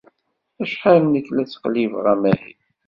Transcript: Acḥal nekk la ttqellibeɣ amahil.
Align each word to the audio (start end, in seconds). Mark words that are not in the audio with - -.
Acḥal 0.63 1.01
nekk 1.05 1.27
la 1.31 1.43
ttqellibeɣ 1.45 2.05
amahil. 2.13 2.57